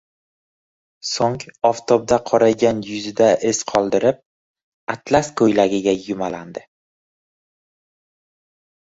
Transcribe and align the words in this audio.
soʼng 1.09 1.43
oftobda 1.69 2.17
qoraygan 2.31 2.81
yuzida 2.89 3.29
iz 3.51 3.61
qoldirib, 3.73 4.25
atlas 4.97 5.33
koʼylagiga 5.43 5.97
yumaladi 6.09 6.69